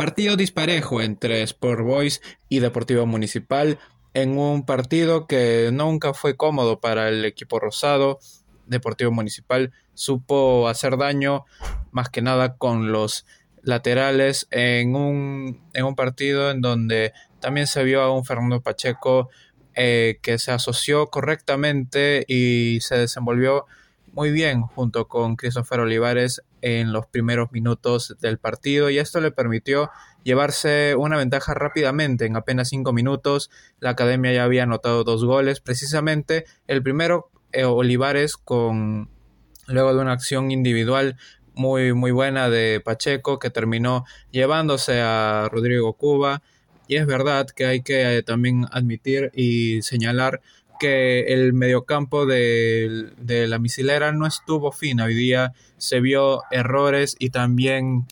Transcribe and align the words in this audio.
Partido 0.00 0.34
disparejo 0.34 1.02
entre 1.02 1.42
Sport 1.42 1.82
Boys 1.82 2.22
y 2.48 2.60
Deportivo 2.60 3.04
Municipal 3.04 3.78
en 4.14 4.38
un 4.38 4.64
partido 4.64 5.26
que 5.26 5.68
nunca 5.74 6.14
fue 6.14 6.38
cómodo 6.38 6.80
para 6.80 7.10
el 7.10 7.22
equipo 7.26 7.60
rosado. 7.60 8.18
Deportivo 8.64 9.10
Municipal 9.10 9.74
supo 9.92 10.68
hacer 10.68 10.96
daño 10.96 11.44
más 11.90 12.08
que 12.08 12.22
nada 12.22 12.56
con 12.56 12.92
los 12.92 13.26
laterales 13.62 14.48
en 14.50 14.96
un, 14.96 15.60
en 15.74 15.84
un 15.84 15.94
partido 15.96 16.50
en 16.50 16.62
donde 16.62 17.12
también 17.38 17.66
se 17.66 17.84
vio 17.84 18.00
a 18.00 18.10
un 18.10 18.24
Fernando 18.24 18.62
Pacheco 18.62 19.28
eh, 19.74 20.18
que 20.22 20.38
se 20.38 20.50
asoció 20.50 21.08
correctamente 21.08 22.24
y 22.26 22.78
se 22.80 22.96
desenvolvió 22.96 23.66
muy 24.12 24.30
bien 24.30 24.62
junto 24.62 25.08
con 25.08 25.36
Christopher 25.36 25.80
Olivares 25.80 26.42
en 26.62 26.92
los 26.92 27.06
primeros 27.06 27.52
minutos 27.52 28.16
del 28.20 28.38
partido 28.38 28.90
y 28.90 28.98
esto 28.98 29.20
le 29.20 29.30
permitió 29.30 29.90
llevarse 30.24 30.94
una 30.96 31.16
ventaja 31.16 31.54
rápidamente 31.54 32.26
en 32.26 32.36
apenas 32.36 32.68
cinco 32.68 32.92
minutos. 32.92 33.50
La 33.78 33.90
academia 33.90 34.32
ya 34.32 34.44
había 34.44 34.64
anotado 34.64 35.04
dos 35.04 35.24
goles, 35.24 35.60
precisamente 35.60 36.44
el 36.66 36.82
primero 36.82 37.30
eh, 37.52 37.64
Olivares 37.64 38.36
con 38.36 39.08
luego 39.66 39.94
de 39.94 40.00
una 40.00 40.12
acción 40.12 40.50
individual 40.50 41.16
muy 41.54 41.92
muy 41.92 42.10
buena 42.10 42.48
de 42.48 42.80
Pacheco 42.84 43.38
que 43.38 43.50
terminó 43.50 44.04
llevándose 44.30 45.00
a 45.00 45.48
Rodrigo 45.50 45.92
Cuba 45.92 46.42
y 46.88 46.96
es 46.96 47.06
verdad 47.06 47.46
que 47.46 47.66
hay 47.66 47.82
que 47.82 48.18
eh, 48.18 48.22
también 48.22 48.66
admitir 48.72 49.30
y 49.34 49.82
señalar 49.82 50.40
que 50.80 51.20
el 51.32 51.52
mediocampo 51.52 52.26
de, 52.26 53.12
de 53.18 53.46
la 53.46 53.58
misilera 53.60 54.10
no 54.12 54.26
estuvo 54.26 54.72
fino. 54.72 55.04
Hoy 55.04 55.14
día 55.14 55.52
se 55.76 56.00
vio 56.00 56.42
errores 56.50 57.14
y 57.18 57.30
también 57.30 58.06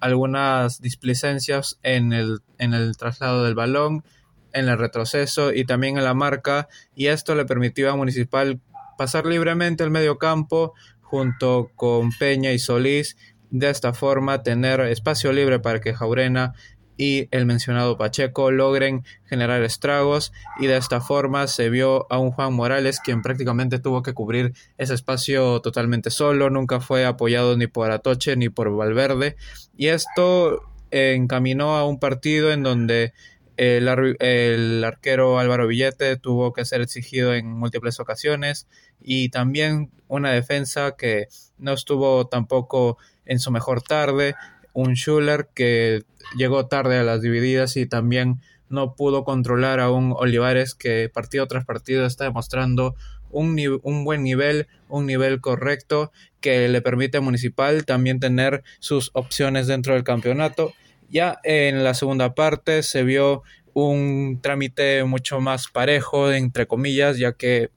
algunas 0.00 0.80
displicencias 0.80 1.78
en 1.82 2.12
el, 2.12 2.40
en 2.58 2.72
el 2.72 2.96
traslado 2.96 3.42
del 3.44 3.54
balón, 3.54 4.04
en 4.52 4.68
el 4.68 4.78
retroceso 4.78 5.52
y 5.52 5.64
también 5.64 5.98
en 5.98 6.04
la 6.04 6.14
marca. 6.14 6.68
Y 6.94 7.06
esto 7.06 7.34
le 7.34 7.44
permitió 7.44 7.90
a 7.90 7.96
Municipal 7.96 8.60
pasar 8.96 9.26
libremente 9.26 9.82
el 9.82 9.90
mediocampo 9.90 10.74
junto 11.00 11.70
con 11.74 12.10
Peña 12.12 12.52
y 12.52 12.58
Solís. 12.58 13.16
De 13.50 13.70
esta 13.70 13.92
forma, 13.92 14.42
tener 14.42 14.80
espacio 14.82 15.32
libre 15.32 15.58
para 15.58 15.80
que 15.80 15.94
Jaurena 15.94 16.54
y 16.96 17.28
el 17.30 17.46
mencionado 17.46 17.98
Pacheco 17.98 18.50
logren 18.50 19.04
generar 19.24 19.62
estragos 19.62 20.32
y 20.58 20.66
de 20.66 20.76
esta 20.76 21.00
forma 21.00 21.46
se 21.46 21.70
vio 21.70 22.06
a 22.10 22.18
un 22.18 22.30
Juan 22.30 22.54
Morales 22.54 23.00
quien 23.00 23.22
prácticamente 23.22 23.78
tuvo 23.78 24.02
que 24.02 24.12
cubrir 24.12 24.54
ese 24.78 24.94
espacio 24.94 25.60
totalmente 25.60 26.10
solo, 26.10 26.50
nunca 26.50 26.80
fue 26.80 27.04
apoyado 27.04 27.56
ni 27.56 27.66
por 27.66 27.90
Atoche 27.90 28.36
ni 28.36 28.48
por 28.48 28.74
Valverde 28.74 29.36
y 29.76 29.88
esto 29.88 30.60
encaminó 30.90 31.76
a 31.76 31.84
un 31.86 31.98
partido 31.98 32.52
en 32.52 32.62
donde 32.62 33.12
el, 33.56 34.84
arquero 34.84 35.38
Álvaro 35.38 35.66
Villete 35.66 36.16
tuvo 36.16 36.52
que 36.52 36.64
ser 36.64 36.80
exigido 36.80 37.34
en 37.34 37.50
múltiples 37.52 38.00
ocasiones 38.00 38.66
y 39.00 39.28
también 39.28 39.90
una 40.08 40.30
defensa 40.32 40.96
que 40.96 41.28
no 41.58 41.72
estuvo 41.72 42.26
tampoco 42.26 42.98
en 43.26 43.38
su 43.38 43.50
mejor 43.50 43.82
tarde 43.82 44.34
un 44.74 44.94
Schuller 44.94 45.48
que 45.54 46.02
llegó 46.36 46.66
tarde 46.66 46.98
a 46.98 47.04
las 47.04 47.22
divididas 47.22 47.78
y 47.78 47.86
también 47.86 48.40
no 48.68 48.94
pudo 48.94 49.24
controlar 49.24 49.80
a 49.80 49.90
un 49.90 50.12
Olivares 50.16 50.74
que 50.74 51.08
partido 51.08 51.46
tras 51.46 51.64
partido 51.64 52.04
está 52.04 52.24
demostrando 52.24 52.94
un, 53.30 53.58
un, 53.82 54.04
buen 54.04 54.22
nivel, 54.22 54.68
un 54.88 55.06
nivel 55.06 55.40
correcto 55.40 56.12
que 56.40 56.68
le 56.68 56.82
permite 56.82 57.18
a 57.18 57.20
Municipal 57.20 57.84
también 57.84 58.20
tener 58.20 58.62
sus 58.80 59.10
opciones 59.14 59.66
dentro 59.66 59.94
del 59.94 60.04
campeonato. 60.04 60.72
Ya 61.10 61.40
en 61.44 61.84
la 61.84 61.94
segunda 61.94 62.34
parte 62.34 62.82
se 62.82 63.02
vio 63.02 63.42
un 63.72 64.40
trámite 64.40 65.04
mucho 65.04 65.40
más 65.40 65.68
parejo, 65.68 66.30
entre 66.32 66.66
comillas, 66.66 67.18
ya 67.18 67.32
que 67.32 67.70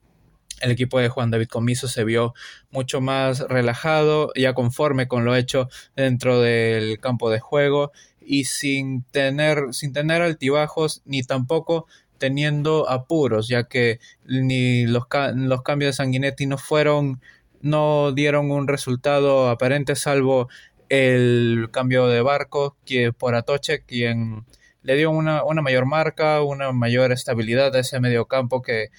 el 0.62 0.72
equipo 0.72 1.00
de 1.00 1.10
Juan 1.10 1.32
David 1.32 1.48
Comiso 1.48 1.88
se 1.88 2.04
vio 2.04 2.34
mucho 2.72 3.02
más 3.02 3.40
relajado, 3.42 4.32
ya 4.36 4.54
conforme 4.54 5.08
con 5.08 5.26
lo 5.26 5.36
hecho 5.36 5.70
dentro 5.96 6.42
del 6.42 7.00
campo 7.00 7.30
de 7.30 7.40
juego 7.40 7.92
y 8.20 8.46
sin 8.46 9.04
tener, 9.04 9.74
sin 9.74 9.94
tener 9.94 10.22
altibajos 10.22 11.02
ni 11.06 11.24
tampoco 11.24 11.88
teniendo 12.18 12.90
apuros, 12.90 13.48
ya 13.48 13.66
que 13.66 14.00
ni 14.26 14.86
los, 14.86 15.04
los 15.36 15.62
cambios 15.62 15.90
de 15.90 15.94
Sanguinetti 15.94 16.46
no 16.46 16.58
fueron, 16.58 17.22
no 17.62 18.12
dieron 18.12 18.52
un 18.52 18.68
resultado 18.68 19.50
aparente, 19.50 19.96
salvo 19.96 20.50
el 20.90 21.70
cambio 21.72 22.08
de 22.08 22.22
barco 22.22 22.78
que 22.86 23.14
por 23.14 23.36
Atoche, 23.36 23.84
quien 23.84 24.46
le 24.82 24.96
dio 24.96 25.12
una, 25.12 25.44
una 25.44 25.62
mayor 25.62 25.86
marca, 25.86 26.42
una 26.42 26.72
mayor 26.72 27.12
estabilidad 27.12 27.76
a 27.76 27.80
ese 27.80 28.00
medio 28.00 28.26
campo 28.26 28.62
que 28.62 28.90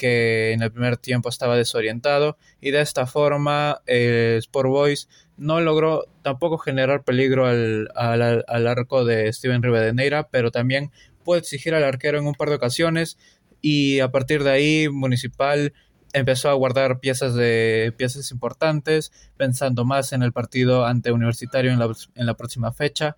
que 0.00 0.52
en 0.52 0.62
el 0.62 0.72
primer 0.72 0.96
tiempo 0.96 1.28
estaba 1.28 1.58
desorientado 1.58 2.38
y 2.58 2.70
de 2.70 2.80
esta 2.80 3.06
forma 3.06 3.82
eh, 3.86 4.36
Sport 4.38 4.70
Boys 4.70 5.08
no 5.36 5.60
logró 5.60 6.06
tampoco 6.22 6.56
generar 6.56 7.04
peligro 7.04 7.46
al, 7.46 7.90
al, 7.94 8.66
arco 8.66 9.04
de 9.04 9.30
Steven 9.30 9.62
Rivadeneira, 9.62 10.28
pero 10.28 10.50
también 10.50 10.90
puede 11.22 11.40
exigir 11.40 11.74
al 11.74 11.84
arquero 11.84 12.18
en 12.18 12.26
un 12.26 12.32
par 12.32 12.48
de 12.48 12.54
ocasiones 12.54 13.18
y 13.60 14.00
a 14.00 14.10
partir 14.10 14.42
de 14.42 14.50
ahí 14.52 14.88
Municipal 14.88 15.74
empezó 16.14 16.48
a 16.48 16.54
guardar 16.54 17.00
piezas 17.00 17.34
de 17.34 17.92
piezas 17.98 18.30
importantes, 18.30 19.12
pensando 19.36 19.84
más 19.84 20.14
en 20.14 20.22
el 20.22 20.32
partido 20.32 20.86
ante 20.86 21.12
Universitario 21.12 21.72
en 21.72 21.78
la, 21.78 21.92
en 22.14 22.24
la 22.24 22.34
próxima 22.38 22.72
fecha. 22.72 23.16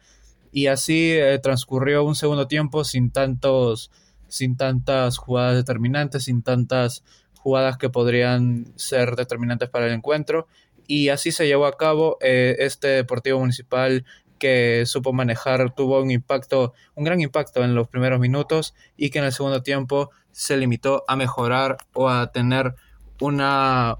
Y 0.50 0.66
así 0.66 1.12
eh, 1.12 1.38
transcurrió 1.41 2.03
un 2.03 2.16
segundo 2.16 2.48
tiempo 2.48 2.82
sin 2.82 3.12
tantos 3.12 3.92
sin 4.32 4.56
tantas 4.56 5.19
jugadas 5.19 5.56
determinantes, 5.56 6.25
sin 6.25 6.43
tantas 6.43 7.04
jugadas 7.37 7.76
que 7.76 7.91
podrían 7.91 8.72
ser 8.76 9.15
determinantes 9.15 9.69
para 9.69 9.87
el 9.87 9.93
encuentro. 9.93 10.47
Y 10.87 11.10
así 11.10 11.32
se 11.32 11.47
llevó 11.47 11.66
a 11.66 11.76
cabo 11.76 12.16
eh, 12.22 12.56
este 12.60 12.88
Deportivo 12.88 13.38
Municipal 13.41 14.06
que 14.38 14.84
supo 14.87 15.12
manejar, 15.12 15.75
tuvo 15.75 16.00
un 16.00 16.10
impacto, 16.10 16.72
un 16.94 17.04
gran 17.04 17.21
impacto 17.21 17.62
en 17.62 17.75
los 17.75 17.88
primeros 17.88 18.19
minutos 18.21 18.75
y 18.97 19.10
que 19.10 19.19
en 19.19 19.26
el 19.26 19.32
segundo 19.32 19.62
tiempo 19.62 20.10
se 20.31 20.56
limitó 20.56 21.04
a 21.06 21.15
mejorar 21.15 21.76
o 21.92 22.09
a 22.09 22.32
tener 22.32 22.75
una 23.21 23.98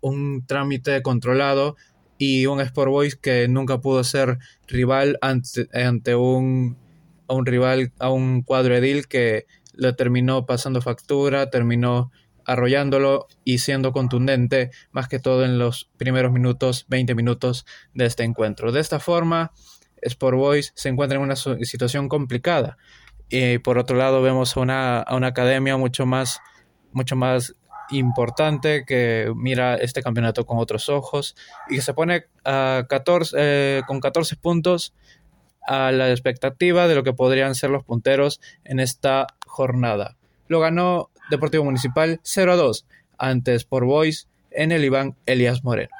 un 0.00 0.46
trámite 0.46 1.02
controlado 1.02 1.76
y 2.18 2.46
un 2.46 2.60
Sport 2.60 2.90
Boys 2.90 3.16
que 3.16 3.48
nunca 3.48 3.80
pudo 3.80 4.04
ser 4.04 4.38
rival 4.68 5.18
ante, 5.20 5.68
ante 5.72 6.14
un 6.14 6.78
a 7.30 7.34
un 7.34 7.46
rival, 7.46 7.92
a 8.00 8.10
un 8.10 8.42
cuadro 8.42 8.74
edil 8.76 9.06
que 9.06 9.46
le 9.72 9.92
terminó 9.92 10.46
pasando 10.46 10.82
factura, 10.82 11.48
terminó 11.48 12.10
arrollándolo 12.44 13.28
y 13.44 13.58
siendo 13.58 13.92
contundente 13.92 14.72
más 14.90 15.06
que 15.06 15.20
todo 15.20 15.44
en 15.44 15.56
los 15.56 15.88
primeros 15.96 16.32
minutos, 16.32 16.86
20 16.88 17.14
minutos 17.14 17.66
de 17.94 18.06
este 18.06 18.24
encuentro. 18.24 18.72
De 18.72 18.80
esta 18.80 18.98
forma, 18.98 19.52
Sport 20.02 20.36
Boys 20.36 20.72
se 20.74 20.88
encuentra 20.88 21.18
en 21.18 21.22
una 21.22 21.36
situación 21.36 22.08
complicada. 22.08 22.78
Y 23.28 23.58
por 23.58 23.78
otro 23.78 23.96
lado 23.96 24.22
vemos 24.22 24.56
a 24.56 24.60
una, 24.60 25.04
una 25.12 25.28
academia 25.28 25.76
mucho 25.76 26.06
más, 26.06 26.40
mucho 26.92 27.14
más 27.14 27.54
importante 27.90 28.84
que 28.84 29.32
mira 29.36 29.76
este 29.76 30.02
campeonato 30.02 30.44
con 30.46 30.58
otros 30.58 30.88
ojos 30.88 31.36
y 31.68 31.76
que 31.76 31.82
se 31.82 31.94
pone 31.94 32.24
a 32.44 32.86
14, 32.88 33.36
eh, 33.38 33.82
con 33.86 34.00
14 34.00 34.34
puntos 34.34 34.94
a 35.70 35.92
la 35.92 36.10
expectativa 36.10 36.88
de 36.88 36.96
lo 36.96 37.04
que 37.04 37.12
podrían 37.12 37.54
ser 37.54 37.70
los 37.70 37.84
punteros 37.84 38.40
en 38.64 38.80
esta 38.80 39.28
jornada. 39.46 40.16
Lo 40.48 40.58
ganó 40.58 41.10
Deportivo 41.30 41.64
Municipal 41.64 42.18
0 42.24 42.52
a 42.54 42.56
2 42.56 42.86
antes 43.18 43.64
por 43.64 43.84
Boys 43.84 44.26
en 44.50 44.72
el 44.72 44.84
Iván 44.84 45.14
Elías 45.26 45.62
Moreno. 45.62 45.92